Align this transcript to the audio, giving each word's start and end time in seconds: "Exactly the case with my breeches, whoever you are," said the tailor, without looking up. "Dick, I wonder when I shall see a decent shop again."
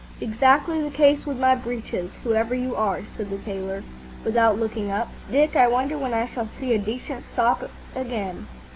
"Exactly 0.19 0.81
the 0.81 0.89
case 0.89 1.27
with 1.27 1.37
my 1.39 1.53
breeches, 1.53 2.09
whoever 2.23 2.55
you 2.55 2.75
are," 2.75 3.01
said 3.15 3.29
the 3.29 3.37
tailor, 3.37 3.83
without 4.25 4.57
looking 4.59 4.89
up. 4.91 5.09
"Dick, 5.31 5.55
I 5.55 5.67
wonder 5.67 5.95
when 5.95 6.11
I 6.11 6.25
shall 6.25 6.47
see 6.47 6.73
a 6.73 6.79
decent 6.79 7.23
shop 7.35 7.69
again." 7.95 8.47